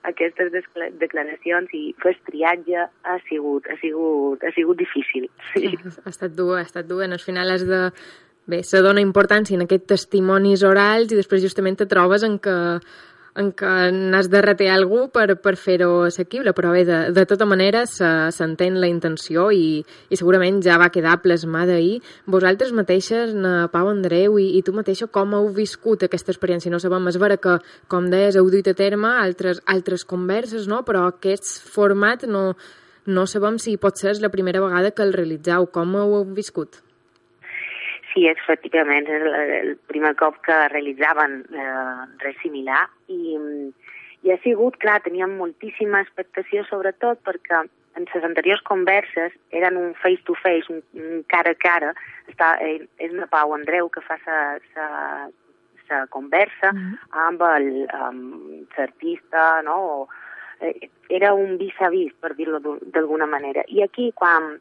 aquestes 0.08 0.54
declaracions 1.02 1.74
i 1.76 1.90
fer 2.00 2.14
triatge 2.28 2.86
ha 2.86 3.18
sigut, 3.28 3.68
ha 3.68 3.76
sigut, 3.82 4.42
ha 4.44 4.54
sigut 4.56 4.80
difícil. 4.80 5.28
Sí. 5.52 5.74
Ha 6.04 6.08
estat 6.12 6.34
dur, 6.36 6.54
ha 6.58 6.64
estat 6.64 6.88
dur, 6.88 7.02
al 7.04 7.20
final 7.20 7.52
has 7.52 7.66
de 7.68 7.88
bé, 8.50 8.62
se 8.64 8.80
dona 8.82 9.04
importància 9.04 9.58
en 9.58 9.66
aquests 9.66 9.90
testimonis 9.94 10.64
orals 10.66 11.12
i 11.12 11.18
després 11.18 11.44
justament 11.44 11.78
te 11.78 11.88
trobes 11.90 12.24
en 12.26 12.38
que 12.42 12.56
en 13.38 13.50
què 13.54 13.90
n'has 13.94 14.28
de 14.30 14.40
reter 14.42 14.70
algú 14.72 15.04
per, 15.14 15.36
per 15.42 15.54
fer-ho 15.60 16.06
assequible, 16.08 16.52
però 16.56 16.72
bé, 16.74 16.82
de, 16.88 16.98
de 17.14 17.24
tota 17.30 17.46
manera 17.46 17.84
s'entén 17.86 18.80
la 18.82 18.90
intenció 18.90 19.48
i, 19.54 19.82
i 20.10 20.18
segurament 20.18 20.60
ja 20.64 20.78
va 20.80 20.90
quedar 20.90 21.20
plasmada 21.22 21.76
ahir. 21.78 22.00
Vosaltres 22.26 22.74
mateixes, 22.76 23.34
na 23.34 23.68
Pau 23.72 23.90
Andreu 23.92 24.38
i, 24.42 24.50
i 24.58 24.64
tu 24.66 24.74
mateixa, 24.76 25.08
com 25.12 25.36
heu 25.38 25.50
viscut 25.54 26.04
aquesta 26.06 26.34
experiència? 26.34 26.72
No 26.72 26.82
sabem, 26.82 27.08
és 27.10 27.20
vera 27.22 27.38
que, 27.40 27.58
com 27.90 28.10
deies, 28.10 28.38
heu 28.38 28.50
duit 28.50 28.68
a 28.70 28.76
terme 28.76 29.14
altres, 29.22 29.62
altres 29.70 30.04
converses, 30.04 30.66
no? 30.70 30.82
però 30.86 31.06
aquest 31.08 31.58
format 31.70 32.26
no, 32.26 32.54
no 33.06 33.26
sabem 33.30 33.58
si 33.62 33.78
pot 33.80 33.98
ser 34.00 34.18
la 34.20 34.32
primera 34.32 34.62
vegada 34.62 34.90
que 34.90 35.06
el 35.06 35.14
realitzeu. 35.14 35.70
Com 35.70 35.94
ho 35.94 36.06
heu 36.08 36.24
viscut? 36.34 36.82
Sí, 38.12 38.26
efectivament, 38.26 39.06
és 39.06 39.22
el, 39.22 39.52
el 39.56 39.76
primer 39.90 40.14
cop 40.18 40.40
que 40.46 40.56
realitzaven 40.72 41.44
eh, 41.54 42.06
res 42.24 42.38
similar 42.42 42.82
i, 43.06 43.36
i 44.26 44.32
ha 44.32 44.38
sigut, 44.42 44.78
clar, 44.82 44.98
teníem 45.04 45.36
moltíssima 45.38 46.02
expectació, 46.02 46.64
sobretot 46.66 47.22
perquè 47.26 47.62
en 47.98 48.06
les 48.14 48.24
anteriors 48.24 48.62
converses 48.66 49.34
eren 49.50 49.76
un 49.76 49.94
face-to-face, 49.94 50.66
-face, 50.66 50.74
un, 50.74 51.04
un 51.04 51.22
cara 51.28 51.50
a 51.50 51.58
cara. 51.58 51.94
Està, 52.30 52.56
eh, 52.62 52.86
és 52.98 53.12
una 53.12 53.26
Pau 53.26 53.54
Andreu 53.54 53.88
que 53.88 54.00
fa 54.00 54.18
la 55.90 56.06
conversa 56.06 56.72
mm 56.72 56.78
-hmm. 56.78 56.96
amb 57.26 57.40
l'artista, 58.76 59.62
no? 59.62 59.76
O, 59.76 60.08
eh, 60.60 60.88
era 61.08 61.34
un 61.34 61.58
vis 61.58 61.74
a 61.80 61.88
vis, 61.88 62.12
per 62.20 62.34
dir-lo 62.34 62.60
d'alguna 62.60 63.26
manera. 63.26 63.64
I 63.66 63.82
aquí, 63.82 64.12
quan, 64.14 64.60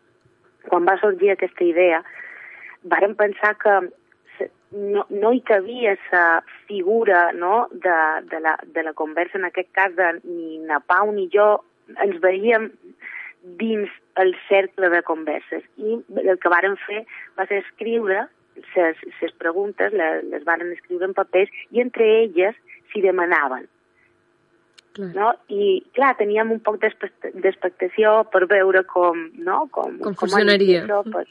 quan 0.67 0.85
va 0.85 0.99
sorgir 0.99 1.31
aquesta 1.31 1.63
idea, 1.63 2.03
vàrem 2.83 3.15
pensar 3.19 3.55
que 3.59 3.79
no, 4.71 5.05
no 5.09 5.31
hi 5.33 5.41
cabia 5.41 5.95
la 6.11 6.41
figura 6.67 7.31
no, 7.33 7.67
de, 7.71 7.97
de, 8.29 8.39
la, 8.39 8.57
de 8.63 8.83
la 8.83 8.93
conversa, 8.93 9.37
en 9.37 9.45
aquest 9.45 9.71
cas 9.73 9.95
de 9.97 10.11
ni 10.23 10.59
na 10.69 10.79
Pau 10.79 11.11
ni 11.11 11.27
jo 11.33 11.63
ens 11.97 12.19
veiem 12.21 12.69
dins 13.59 13.89
el 14.19 14.35
cercle 14.47 14.89
de 14.89 15.01
converses. 15.07 15.63
I 15.77 15.97
el 16.25 16.37
que 16.39 16.51
vàrem 16.51 16.75
fer 16.85 17.05
va 17.39 17.47
ser 17.49 17.63
escriure 17.63 18.27
les 18.75 19.33
preguntes, 19.39 19.93
les, 19.93 20.23
les 20.29 20.43
varen 20.43 20.71
escriure 20.75 21.07
en 21.07 21.15
papers 21.15 21.51
i 21.71 21.81
entre 21.81 22.05
elles 22.23 22.55
s'hi 22.91 23.01
demanaven. 23.01 23.67
Clar. 24.97 25.11
No? 25.15 25.31
I, 25.47 25.79
clar, 25.95 26.15
teníem 26.19 26.51
un 26.51 26.59
poc 26.65 26.79
d'expectació 26.81 28.23
per 28.33 28.45
veure 28.51 28.83
com, 28.89 29.29
no? 29.37 29.61
com, 29.71 29.95
com, 30.01 30.09
com 30.09 30.17
funcionaria. 30.25 30.83
Això, 30.83 31.03
per, 31.07 31.25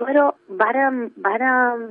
però 0.00 0.29
vàrem, 0.58 1.10
vàrem, 1.16 1.84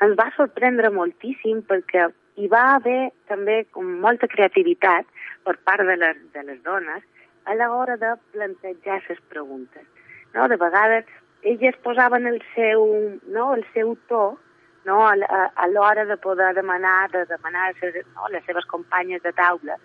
ens 0.00 0.16
va 0.18 0.26
sorprendre 0.36 0.90
moltíssim 0.90 1.62
perquè 1.68 2.08
hi 2.40 2.48
va 2.48 2.62
haver 2.74 3.10
també 3.28 3.64
com 3.74 3.86
molta 4.02 4.28
creativitat 4.30 5.06
per 5.44 5.56
part 5.64 5.86
de 5.86 5.96
les, 5.96 6.20
de 6.34 6.44
les 6.46 6.60
dones 6.62 7.02
a 7.44 7.54
l'hora 7.54 7.96
de 7.96 8.14
plantejar 8.32 9.00
les 9.08 9.20
preguntes. 9.28 9.84
No? 10.34 10.46
De 10.48 10.56
vegades 10.56 11.04
elles 11.42 11.76
posaven 11.82 12.26
el 12.26 12.40
seu, 12.54 12.86
no? 13.26 13.54
el 13.54 13.64
seu 13.74 13.96
to 14.08 14.38
no? 14.84 15.00
a, 15.06 15.14
a, 15.14 15.40
a 15.54 15.66
l'hora 15.68 16.04
de 16.06 16.16
poder 16.16 16.54
demanar, 16.54 17.10
de 17.10 17.24
demanar 17.26 17.72
les, 17.80 18.04
no? 18.14 18.28
les 18.30 18.44
seves 18.44 18.66
companyes 18.66 19.22
de 19.22 19.32
taula 19.32 19.78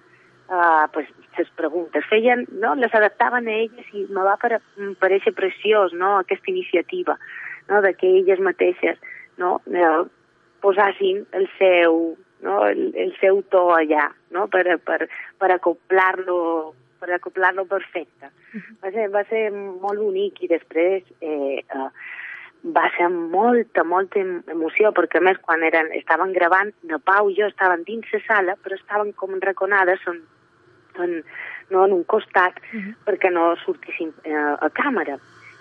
uh, 0.49 0.87
pues, 0.93 1.07
les 1.37 1.49
preguntes. 1.55 2.05
Feien, 2.09 2.45
no? 2.61 2.75
les 2.75 2.93
adaptaven 2.93 3.47
a 3.47 3.57
elles 3.63 3.93
i 3.93 4.05
me 4.09 4.23
va 4.23 4.37
pare, 4.41 4.61
pareixer 5.01 5.33
preciós 5.35 5.93
no? 5.93 6.17
aquesta 6.19 6.51
iniciativa 6.51 7.17
no? 7.69 7.81
de 7.81 7.93
que 7.93 8.07
elles 8.21 8.39
mateixes 8.39 8.99
no? 9.37 9.59
Uh, 9.67 10.05
posassin 10.63 11.25
el 11.35 11.49
seu, 11.57 12.15
no? 12.41 12.61
el, 12.67 12.91
el 12.95 13.13
seu 13.19 13.41
to 13.51 13.67
allà 13.75 14.09
no? 14.31 14.47
per, 14.47 14.65
per, 14.85 15.05
per 15.39 15.51
acoplar-lo 15.57 16.73
per 16.95 17.11
acoplar-lo 17.11 17.65
perfecte. 17.69 18.31
Va 18.81 18.89
ser, 18.95 19.09
va 19.13 19.25
ser 19.29 19.49
molt 19.51 19.99
bonic 19.99 20.39
i 20.41 20.47
després 20.49 21.03
eh, 21.19 21.59
uh, 21.75 21.89
va 22.73 22.85
ser 22.95 23.09
molta, 23.13 23.83
molta 23.85 24.21
emoció, 24.51 24.89
perquè 24.95 25.19
a 25.19 25.25
més 25.27 25.37
quan 25.43 25.63
eren, 25.67 25.91
estaven 25.93 26.33
gravant, 26.33 26.71
de 26.81 26.97
Pau 26.97 27.29
i 27.29 27.35
jo 27.37 27.49
estaven 27.51 27.83
dins 27.85 28.09
la 28.13 28.21
sala, 28.25 28.55
però 28.63 28.79
estaven 28.79 29.11
com 29.19 29.35
reconades, 29.43 30.01
són 30.07 30.23
en, 31.03 31.23
no, 31.69 31.85
en 31.85 31.93
un 31.93 32.03
costat 32.03 32.59
uh 32.59 32.79
-huh. 32.79 32.93
perquè 33.05 33.31
no 33.31 33.55
sortissin 33.65 34.13
eh, 34.23 34.53
a 34.67 34.69
càmera. 34.69 35.17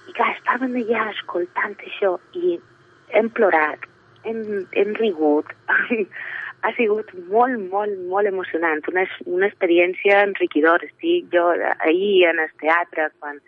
I 0.08 0.12
clar, 0.12 0.30
estaven 0.36 0.74
allà 0.76 1.10
escoltant 1.10 1.76
això 1.80 2.18
i 2.32 2.60
hem 3.08 3.30
plorat, 3.30 3.80
hem, 4.24 4.66
hem 4.72 4.94
rigut, 4.94 5.46
ha 6.64 6.72
sigut 6.76 7.12
molt, 7.28 7.58
molt, 7.72 7.98
molt 8.08 8.26
emocionant, 8.26 8.80
una, 8.88 9.04
una 9.26 9.46
experiència 9.46 10.22
enriquidora. 10.24 10.86
Estic 10.86 11.28
jo 11.32 11.44
ahir 11.78 12.26
en 12.30 12.38
el 12.38 12.52
teatre, 12.62 13.10
quan 13.20 13.40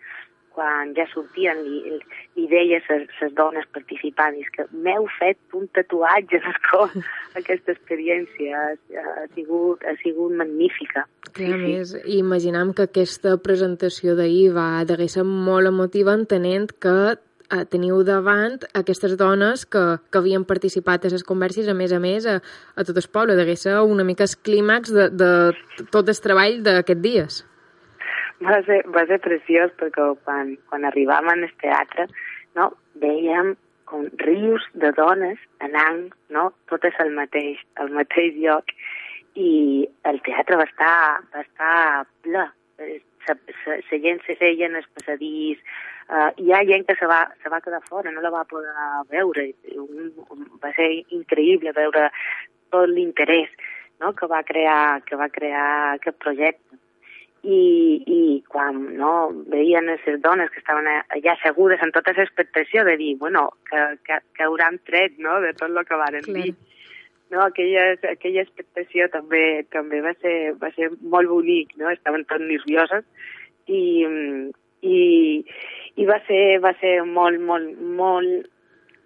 quan 0.57 0.95
ja 0.97 1.05
sortien 1.11 1.59
i, 1.69 1.99
i 2.41 2.47
deia 2.49 2.79
les 2.89 3.33
dones 3.37 3.67
participants 3.75 4.49
que 4.55 4.65
m'heu 4.73 5.05
fet 5.19 5.37
un 5.57 5.67
tatuatge 5.77 6.39
en 6.39 6.47
el 6.49 6.57
cor. 6.65 6.95
Aquesta 7.37 7.75
experiència 7.75 8.63
ha, 8.63 8.71
ha, 9.03 9.27
sigut, 9.35 9.85
ha 9.85 9.93
sigut 10.01 10.33
magnífica. 10.39 11.05
Sí, 11.35 11.45
a 11.45 11.59
més, 11.61 11.93
sí. 11.93 12.01
imaginam 12.17 12.73
que 12.73 12.87
aquesta 12.87 13.35
presentació 13.37 14.17
d'ahir 14.17 14.49
va 14.55 14.69
deguer 14.89 15.09
ser 15.13 15.27
molt 15.27 15.69
emotiva 15.69 16.15
entenent 16.17 16.71
que 16.81 16.95
eh, 17.13 17.65
teniu 17.69 18.01
davant 18.07 18.57
aquestes 18.81 19.13
dones 19.19 19.67
que, 19.69 19.83
que 20.09 20.21
havien 20.23 20.47
participat 20.49 21.05
a 21.05 21.13
les 21.13 21.27
converses, 21.27 21.69
a 21.69 21.77
més 21.77 21.93
a 21.93 22.01
més, 22.01 22.25
a, 22.25 22.39
a 22.73 22.87
tot 22.87 22.97
el 22.97 23.11
poble. 23.13 23.37
Degué 23.37 23.59
ser 23.61 23.77
una 23.85 24.07
mica 24.07 24.25
el 24.25 24.33
clímax 24.41 24.95
de, 24.95 25.11
de 25.13 25.31
tot 25.93 26.09
el 26.09 26.19
treball 26.25 26.63
d'aquests 26.65 27.05
dies 27.05 27.43
va 28.45 28.59
ser, 28.65 28.81
va 28.93 29.05
ser 29.09 29.19
preciós 29.23 29.71
perquè 29.79 30.09
quan, 30.25 30.55
quan 30.69 30.85
arribàvem 30.85 31.45
al 31.47 31.55
teatre 31.61 32.07
no, 32.57 32.71
veiem 33.01 33.55
com 33.87 34.07
rius 34.21 34.63
de 34.73 34.91
dones 34.97 35.39
anant 35.63 36.07
no, 36.33 36.49
totes 36.69 36.95
al 36.99 37.13
mateix, 37.15 37.59
al 37.81 37.93
mateix 37.95 38.35
lloc 38.35 38.73
i 39.37 39.87
el 40.09 40.19
teatre 40.25 40.57
va 40.59 40.65
estar, 40.67 40.95
va 41.33 41.43
estar 41.45 42.05
ple. 42.25 42.47
La 43.27 43.99
gent 44.01 44.21
se 44.25 44.35
feia 44.39 44.67
en 44.67 44.77
el 44.79 44.85
passadís, 44.95 45.59
uh, 46.09 46.29
hi 46.41 46.53
ha 46.53 46.61
gent 46.67 46.85
que 46.87 46.95
se 46.99 47.09
va, 47.09 47.19
se 47.43 47.51
va 47.53 47.61
quedar 47.61 47.81
fora, 47.85 48.11
no 48.11 48.23
la 48.23 48.31
va 48.33 48.45
poder 48.49 48.73
veure. 49.11 49.49
Un, 49.75 50.11
un, 50.29 50.45
va 50.63 50.71
ser 50.77 50.89
increïble 51.15 51.73
veure 51.75 52.07
tot 52.73 52.89
l'interès 52.91 53.51
no, 54.01 54.13
que 54.13 54.29
va 54.29 54.43
crear 54.47 55.01
que 55.05 55.17
va 55.19 55.29
crear 55.33 55.67
aquest 55.97 56.17
projecte 56.23 56.81
i, 57.43 58.03
i 58.05 58.21
quan 58.49 58.79
no, 58.97 59.29
veien 59.51 59.87
les 59.91 60.21
dones 60.23 60.49
que 60.51 60.61
estaven 60.61 60.87
allà 60.89 61.35
segures 61.43 61.81
amb 61.83 61.93
tota 61.95 62.15
l'expectació 62.17 62.83
de 62.87 62.97
dir, 62.97 63.15
bueno, 63.21 63.49
que, 63.69 63.83
que, 64.07 64.19
que 64.35 64.47
hauran 64.47 64.79
tret 64.89 65.17
no, 65.21 65.39
de 65.41 65.53
tot 65.53 65.69
el 65.69 65.85
que 65.85 66.01
varen 66.01 66.25
Clar. 66.25 66.43
dir. 66.43 66.55
No, 67.29 67.41
aquella, 67.43 67.89
aquella 68.07 68.43
expectació 68.45 69.09
també 69.11 69.65
també 69.73 69.99
va 70.01 70.13
ser, 70.21 70.53
va 70.61 70.71
ser 70.77 70.93
molt 71.01 71.27
bonic, 71.27 71.73
no? 71.75 71.91
estaven 71.91 72.23
tot 72.29 72.39
nervioses 72.39 73.03
i, 73.67 73.81
i, 74.81 74.99
i 75.99 76.05
va, 76.07 76.21
ser, 76.27 76.59
va 76.63 76.71
ser 76.79 77.01
molt, 77.03 77.41
molt, 77.43 77.73
molt, 77.99 78.47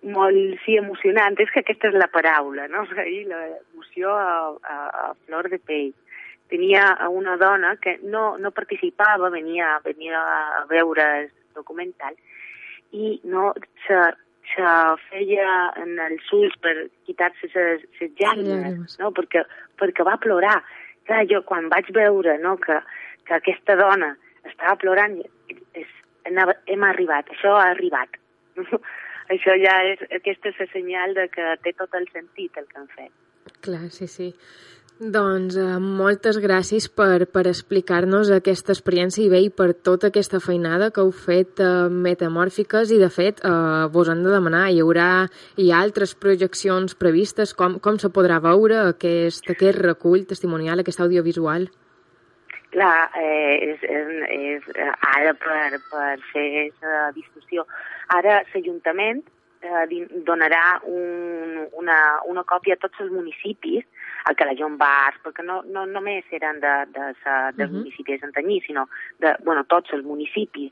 molt 0.05 0.61
sí, 0.65 0.77
emocionant. 0.77 1.39
És 1.41 1.49
que 1.49 1.65
aquesta 1.65 1.89
és 1.89 1.97
la 1.97 2.11
paraula, 2.13 2.67
no? 2.69 2.85
l'emoció 2.93 4.13
a, 4.13 4.53
a, 4.61 4.77
a 5.07 5.11
flor 5.25 5.49
de 5.49 5.57
pell 5.57 5.89
tenia 6.51 6.83
una 7.09 7.37
dona 7.39 7.75
que 7.81 7.97
no, 8.03 8.35
no 8.37 8.51
participava, 8.51 9.31
venia, 9.33 9.77
venia 9.85 10.19
a 10.19 10.65
veure 10.69 11.07
el 11.21 11.29
documental 11.55 12.17
i 12.91 13.19
no 13.23 13.51
se, 13.85 13.99
se 14.51 14.71
feia 15.09 15.51
en 15.79 15.95
els 16.07 16.31
ulls 16.35 16.57
per 16.63 16.73
quitar-se 17.07 17.49
les, 17.53 17.85
llàgrimes, 18.19 18.97
no? 18.99 19.11
perquè, 19.15 19.45
perquè 19.79 20.05
va 20.07 20.19
plorar. 20.21 20.59
Clar, 21.07 21.23
jo 21.31 21.41
quan 21.47 21.69
vaig 21.71 21.87
veure 21.95 22.37
no, 22.43 22.57
que, 22.61 22.77
que 23.25 23.37
aquesta 23.37 23.77
dona 23.79 24.11
estava 24.47 24.75
plorant, 24.81 25.17
és, 25.77 25.95
anava, 26.29 26.55
hem 26.67 26.83
arribat, 26.85 27.31
això 27.33 27.55
ha 27.57 27.71
arribat. 27.71 28.19
això 29.33 29.55
ja 29.63 29.77
és, 29.93 30.03
aquesta 30.19 30.51
és 30.51 30.61
la 30.61 30.69
senyal 30.75 31.15
de 31.17 31.27
que 31.31 31.55
té 31.63 31.73
tot 31.79 31.95
el 31.97 32.07
sentit 32.11 32.59
el 32.59 32.67
que 32.67 32.81
han 32.81 32.91
fet. 32.97 33.11
Clar, 33.65 33.87
sí, 33.93 34.07
sí. 34.07 34.29
Doncs 35.01 35.55
eh, 35.57 35.79
moltes 35.81 36.37
gràcies 36.37 36.85
per, 36.93 37.25
per 37.33 37.41
explicar-nos 37.49 38.29
aquesta 38.35 38.69
experiència 38.75 39.23
i 39.23 39.31
bé, 39.33 39.39
i 39.41 39.49
per 39.49 39.71
tota 39.73 40.11
aquesta 40.11 40.37
feinada 40.37 40.91
que 40.93 41.01
heu 41.01 41.09
fet 41.09 41.57
eh, 41.57 41.87
metamòrfiques 41.89 42.93
i, 42.93 42.99
de 43.01 43.09
fet, 43.09 43.41
eh, 43.41 43.87
vos 43.89 44.11
han 44.13 44.21
de 44.21 44.29
demanar. 44.29 44.67
Hi 44.69 44.77
haurà 44.83 45.07
hi 45.57 45.71
ha 45.71 45.81
altres 45.81 46.13
projeccions 46.13 46.93
previstes? 46.93 47.55
Com, 47.57 47.79
com 47.81 47.97
se 47.97 48.13
podrà 48.13 48.37
veure 48.45 48.77
aquest, 48.91 49.49
aquest 49.49 49.81
recull 49.81 50.27
testimonial, 50.29 50.85
aquest 50.85 51.01
audiovisual? 51.01 51.65
Clar, 52.69 53.09
eh, 53.17 53.57
és, 53.71 53.81
és, 53.81 54.15
és 54.37 54.71
ara 55.17 55.33
per, 55.33 55.81
per 55.89 56.15
fer 56.29 56.45
aquesta 56.51 57.09
discussió. 57.17 57.65
Ara 58.21 58.43
l'Ajuntament 58.53 59.25
eh, 59.61 60.07
donarà 60.25 60.81
un, 60.83 61.67
una, 61.73 61.97
una 62.25 62.43
còpia 62.43 62.75
a 62.75 62.81
tots 62.81 62.99
els 62.99 63.11
municipis, 63.11 63.85
a 64.25 64.33
Calajón 64.37 64.77
Bars, 64.77 65.17
perquè 65.23 65.45
no, 65.45 65.61
no 65.65 65.85
només 65.89 66.25
eren 66.31 66.59
de, 66.61 66.73
de, 66.93 67.07
de, 67.23 67.35
del 67.57 67.67
uh 67.67 67.71
-huh. 67.71 67.77
municipi 67.77 68.11
de 68.11 68.19
Santanyí, 68.19 68.61
sinó 68.61 68.87
de 69.19 69.35
bueno, 69.43 69.63
tots 69.65 69.93
els 69.93 70.03
municipis, 70.05 70.71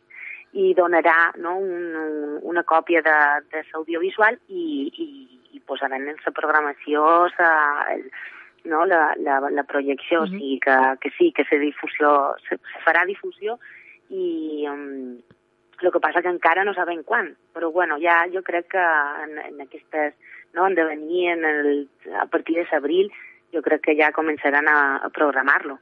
i 0.52 0.74
donarà 0.74 1.32
no, 1.38 1.58
un, 1.58 1.96
un, 1.96 2.40
una 2.42 2.64
còpia 2.64 3.02
de, 3.02 3.18
de 3.52 3.64
l'audiovisual 3.72 4.38
i, 4.48 4.90
i, 5.06 5.08
i 5.52 5.60
posaran 5.60 6.08
en 6.08 6.18
la 6.26 6.32
programació 6.32 7.30
sa, 7.38 7.50
el, 7.94 8.10
no, 8.66 8.86
la, 8.86 9.14
la, 9.18 9.40
la 9.50 9.64
projecció, 9.64 10.22
uh 10.22 10.26
-huh. 10.26 10.36
o 10.36 10.38
sigui 10.38 10.60
que, 10.60 10.78
que 11.02 11.10
sí, 11.18 11.32
que 11.32 11.46
se, 11.46 11.60
difusió, 11.60 12.36
se, 12.48 12.58
se 12.58 12.80
farà 12.86 13.06
difusió 13.06 13.60
i 14.10 14.66
um, 14.68 15.22
el 15.84 15.92
que 15.94 16.02
passa 16.04 16.22
que 16.22 16.32
encara 16.32 16.66
no 16.68 16.74
sabem 16.74 17.04
quan, 17.04 17.34
però 17.56 17.72
bueno, 17.72 17.98
ja 18.02 18.22
jo 18.34 18.44
crec 18.44 18.70
que 18.76 18.86
en, 19.24 19.38
en 19.46 19.62
aquestes, 19.66 20.16
no, 20.54 20.68
en 20.68 20.76
devenir 20.76 21.30
en 21.36 21.46
el, 21.46 21.70
a 22.20 22.26
partir 22.28 22.58
de 22.60 22.68
l'abril, 22.72 23.12
jo 23.54 23.62
crec 23.66 23.88
que 23.88 23.98
ja 23.98 24.14
començaran 24.16 24.68
a, 24.70 24.80
a 25.06 25.10
programar-lo. 25.14 25.80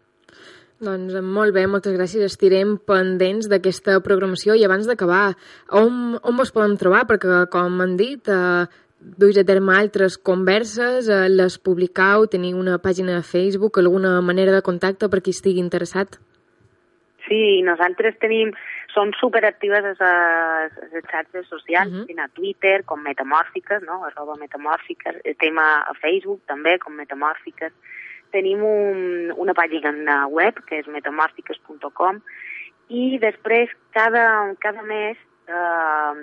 Doncs 0.77 1.15
molt 1.25 1.55
bé, 1.55 1.63
moltes 1.65 1.95
gràcies. 1.95 2.21
Estirem 2.27 2.75
pendents 2.85 3.47
d'aquesta 3.49 3.97
programació 4.05 4.53
i 4.53 4.65
abans 4.65 4.85
d'acabar, 4.85 5.31
on, 5.73 6.19
on 6.21 6.37
vos 6.37 6.53
podem 6.53 6.75
trobar? 6.77 7.07
Perquè, 7.09 7.47
com 7.53 7.81
han 7.81 7.95
dit, 7.97 8.29
eh, 8.29 8.67
duis 9.17 9.39
a 9.41 9.45
terme 9.47 9.73
altres 9.73 10.19
converses, 10.21 11.09
eh, 11.09 11.25
les 11.33 11.57
publicau, 11.57 12.27
teniu 12.29 12.61
una 12.61 12.77
pàgina 12.77 13.17
de 13.17 13.25
Facebook, 13.25 13.81
alguna 13.81 14.19
manera 14.21 14.53
de 14.53 14.61
contacte 14.61 15.09
per 15.09 15.23
qui 15.25 15.33
estigui 15.33 15.63
interessat? 15.65 16.19
Sí, 17.27 17.61
nosaltres 17.61 18.15
tenim, 18.21 18.53
som 18.93 19.11
superactives 19.19 19.99
a 19.99 20.11
les 20.93 21.05
xarxes 21.11 21.47
socials, 21.47 21.91
uh 21.91 22.05
-huh. 22.07 22.23
a 22.23 22.27
Twitter 22.29 22.83
com 22.85 23.03
metamòrfiques, 23.03 23.83
no? 23.83 24.03
arroba 24.05 24.35
metamòrfiques, 24.35 25.15
estem 25.23 25.57
a, 25.57 25.93
Facebook 26.01 26.41
també 26.47 26.79
com 26.79 26.93
metamòrfiques, 26.93 27.73
tenim 28.31 28.63
un, 28.63 29.31
una 29.35 29.53
pàgina 29.53 30.27
web 30.27 30.55
que 30.67 30.79
és 30.79 30.87
metamòrfiques.com 30.87 32.21
i 32.89 33.19
després 33.19 33.69
cada, 33.91 34.53
cada 34.59 34.81
mes 34.81 35.17
eh, 35.47 36.13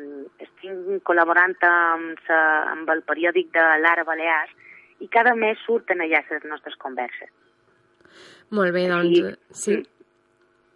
estic 0.44 1.04
col·laborant 1.08 1.56
amb, 1.68 2.20
sa, 2.26 2.38
amb 2.72 2.88
el 2.88 3.02
periòdic 3.02 3.52
de 3.52 3.64
l'Ara 3.82 4.04
Balears 4.04 4.52
i 5.00 5.08
cada 5.08 5.34
mes 5.34 5.58
surten 5.66 6.00
allà 6.00 6.22
les 6.30 6.44
nostres 6.44 6.76
converses. 6.76 7.30
Molt 8.50 8.72
bé, 8.72 8.88
doncs... 8.88 9.36
sí. 9.50 9.82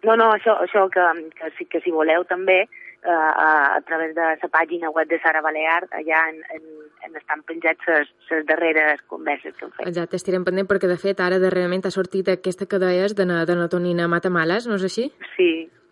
No, 0.07 0.15
no, 0.15 0.29
això, 0.31 0.55
això 0.63 0.85
que, 0.93 1.05
que, 1.35 1.49
si, 1.57 1.65
que 1.67 1.81
si 1.83 1.91
voleu 1.91 2.23
també, 2.29 2.61
eh, 2.63 3.09
a, 3.09 3.75
a 3.75 3.81
través 3.87 4.13
de 4.15 4.21
la 4.21 4.49
pàgina 4.51 4.91
web 4.95 5.09
de 5.09 5.19
Sara 5.19 5.41
Balear, 5.41 5.87
allà 5.91 6.21
en, 6.31 6.39
en, 6.55 6.67
en 7.07 7.17
estan 7.19 7.43
penjats 7.47 7.89
les 8.29 8.45
darreres 8.47 9.01
converses 9.07 9.55
que 9.57 9.65
hem 9.65 9.73
fet. 9.77 9.87
Exacte, 9.87 10.19
estirem 10.19 10.45
pendent 10.47 10.69
perquè, 10.69 10.87
de 10.87 10.99
fet, 10.99 11.19
ara 11.23 11.39
darrerament 11.39 11.83
ha 11.87 11.91
sortit 11.95 12.31
aquesta 12.31 12.67
que 12.69 12.79
deies 12.79 13.15
de, 13.15 13.25
de 13.25 13.57
Natonina 13.59 14.07
Matamales, 14.11 14.67
no 14.67 14.79
és 14.79 14.87
així? 14.87 15.09
Sí, 15.35 15.51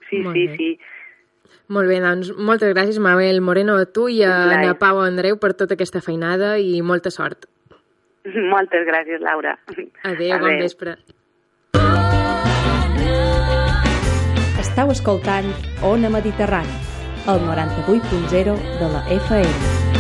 sí, 0.10 0.22
Molt 0.24 0.38
sí, 0.38 0.48
bé. 0.48 0.56
sí. 0.56 0.72
Molt 1.72 1.92
bé, 1.92 2.00
doncs 2.04 2.32
moltes 2.40 2.72
gràcies, 2.72 3.00
Mabel 3.04 3.42
Moreno, 3.44 3.76
a 3.76 3.86
tu 3.92 4.08
i 4.12 4.22
a 4.24 4.34
Ana 4.56 4.74
Pau 4.80 5.02
Andreu 5.04 5.36
per 5.40 5.52
tota 5.60 5.76
aquesta 5.76 6.00
feinada 6.04 6.56
i 6.60 6.80
molta 6.82 7.12
sort. 7.12 7.48
Moltes 8.54 8.84
gràcies, 8.88 9.22
Laura. 9.24 9.54
Adéu, 9.68 10.34
Adéu. 10.36 10.40
bon 10.44 10.58
vespre. 10.60 10.98
Estau 14.78 14.92
escoltant 14.94 15.48
Ona 15.82 16.12
Mediterrani, 16.14 16.78
el 17.34 17.42
98.0 17.48 18.58
de 18.78 18.94
la 18.94 19.02
FM. 19.10 19.97